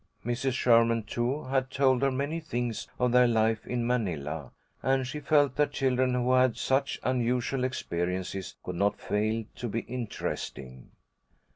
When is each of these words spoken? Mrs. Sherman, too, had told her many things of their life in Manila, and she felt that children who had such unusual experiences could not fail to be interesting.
Mrs. 0.25 0.53
Sherman, 0.53 1.03
too, 1.03 1.43
had 1.43 1.69
told 1.69 2.01
her 2.01 2.09
many 2.09 2.39
things 2.39 2.87
of 2.97 3.11
their 3.11 3.27
life 3.27 3.67
in 3.67 3.85
Manila, 3.85 4.51
and 4.81 5.05
she 5.05 5.19
felt 5.19 5.57
that 5.57 5.73
children 5.73 6.15
who 6.15 6.33
had 6.33 6.57
such 6.57 6.99
unusual 7.03 7.63
experiences 7.63 8.55
could 8.63 8.77
not 8.77 8.99
fail 8.99 9.43
to 9.57 9.67
be 9.69 9.81
interesting. 9.81 10.89